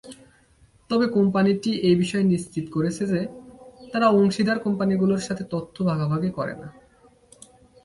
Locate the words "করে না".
6.31-6.67